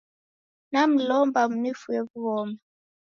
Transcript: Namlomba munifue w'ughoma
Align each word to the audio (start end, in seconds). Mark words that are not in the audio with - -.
Namlomba 0.71 1.39
munifue 1.51 1.97
w'ughoma 2.07 2.57